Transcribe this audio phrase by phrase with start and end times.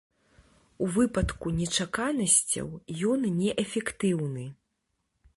[0.85, 2.71] У выпадку нечаканасцяў,
[3.09, 4.47] ён неэфектыўны.